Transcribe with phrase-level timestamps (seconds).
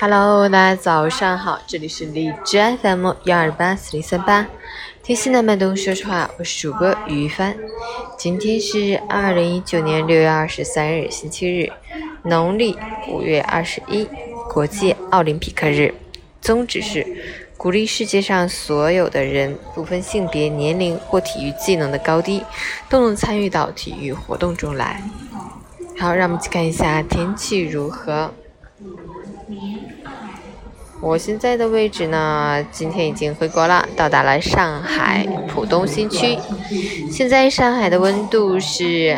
[0.00, 4.46] Hello，大家早上好，这里是荔枝 FM 幺二八四零三八，
[5.02, 7.54] 听心的脉动说实话，我是主播于帆。
[8.16, 11.70] 今天是二零一九年六月二十三日，星期日，
[12.22, 12.78] 农历
[13.10, 14.08] 五月二十一，
[14.50, 15.94] 国际奥林匹克日。
[16.40, 17.06] 宗旨是
[17.58, 22.42] 鼓励世界上所有的人，不分性别、年龄或体育技能的高低，
[22.88, 25.02] 都能参与到体育活动中来。
[25.98, 28.32] 好，让我们去看一下天气如何。
[31.02, 36.38] 我现在的位置呢，今天已经回国了，到达了上海浦东新区。
[37.10, 39.16] 现在上海的温度是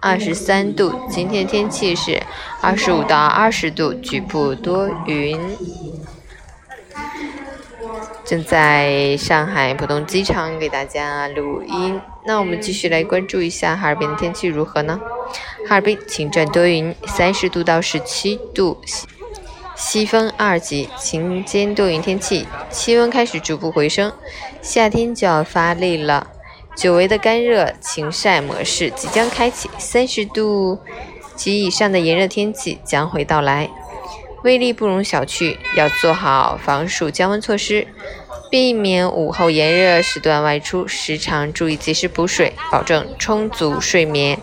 [0.00, 2.20] 二十三度，今天天气是
[2.62, 5.38] 二十五到二十度，局部多云。
[8.24, 12.00] 正在上海浦东机场给大家录音。
[12.26, 14.98] 那我们继续来关注一下哈尔滨的天气如何呢？
[15.68, 18.78] 哈尔滨晴转多云，三十度到十七度，
[19.78, 24.12] 西风二级，晴间多云天气，气温开始逐步回升，
[24.60, 26.26] 夏天就要发力了。
[26.74, 30.80] 久违的干热晴晒模式即将开启，三十度
[31.36, 33.70] 及以上的炎热天气将会到来。
[34.42, 37.86] 威力不容小觑，要做好防暑降温措施，
[38.50, 44.40] 避免午后炎热时段外出，时常注意及时补水，保证充足睡眠。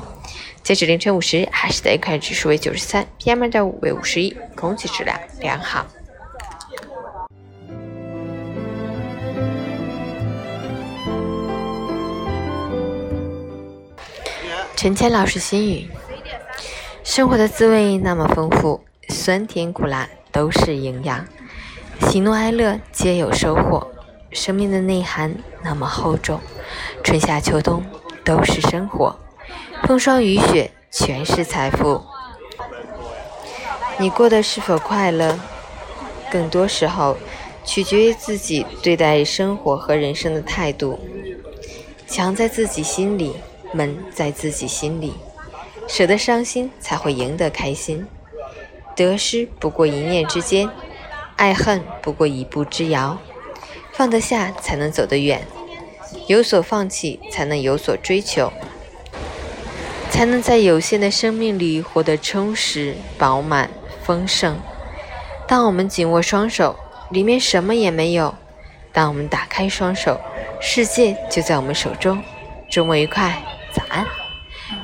[0.66, 5.86] 截止凌晨五时，海市的 AQI 指数为九十三，PM 二点五为五十一，空气质量良好。
[14.76, 15.88] 陈谦老师心语：
[17.04, 18.84] 生活的滋味那么丰富。
[19.10, 21.24] 酸甜苦辣都是营养，
[22.10, 23.88] 喜怒哀乐皆有收获。
[24.32, 26.42] 生命的内涵那么厚重，
[27.04, 27.86] 春夏秋冬
[28.24, 29.16] 都是生活，
[29.84, 32.02] 风霜雨雪全是财富。
[34.00, 35.40] 你过得是否快乐？
[36.32, 37.18] 更多时候
[37.64, 41.00] 取决于自己对待生活和人生的态度。
[42.08, 43.36] 墙在自己心里，
[43.72, 45.14] 门在自己心里，
[45.88, 48.08] 舍得伤心，才会赢得开心。
[48.96, 50.70] 得失不过一念之间，
[51.36, 53.20] 爱恨不过一步之遥。
[53.92, 55.48] 放得下才能走得远，
[56.28, 58.52] 有所放弃才能有所追求，
[60.16, 63.70] 才能在有限的生命里活得充实、饱满、
[64.02, 64.58] 丰盛。
[65.46, 66.74] 当我们紧握双手，
[67.10, 68.34] 里面什么也没有；
[68.94, 70.18] 当我们打开双手，
[70.62, 72.24] 世界就在我们手中。
[72.72, 73.44] 周末愉快，
[73.74, 74.08] 早安，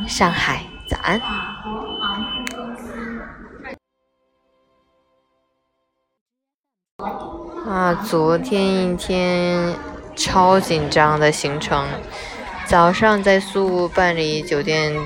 [0.05, 1.21] 上海，早安。
[7.65, 9.73] 啊，昨天一天
[10.13, 11.87] 超紧张的行程，
[12.71, 14.97] 早上在苏屋办理酒店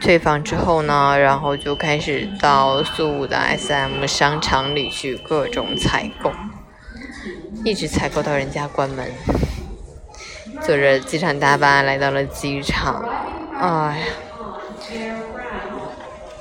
[0.00, 6.32] 退房之后呢，然后就开始到苏屋的 SM 商场里去各种采购，
[7.66, 9.12] 一直采购到人家关门，
[10.62, 13.04] 坐着机场大巴来到了机场，
[13.60, 14.06] 哎呀，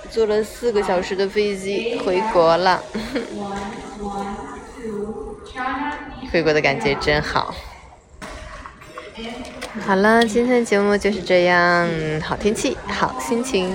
[0.09, 2.81] 坐了四个小时的飞机回国了。
[6.31, 7.53] 回国的感觉真好。
[9.85, 11.87] 好了，今天的节目就是这样，
[12.21, 13.71] 好天气，好心情。